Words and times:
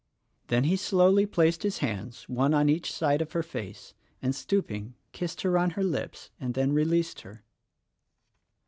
Then 0.47 0.63
he 0.63 0.77
slowly 0.77 1.27
placed 1.27 1.61
his 1.61 1.77
hands 1.77 2.27
one 2.27 2.55
on 2.55 2.69
each 2.69 2.91
side 2.91 3.21
of 3.21 3.33
her 3.33 3.43
face 3.43 3.93
and 4.19 4.33
stooping 4.33 4.95
kissed 5.11 5.41
her 5.41 5.59
on 5.59 5.69
her 5.77 5.83
lips, 5.83 6.31
and 6.39 6.55
then 6.55 6.73
released 6.73 7.21
her. 7.21 7.43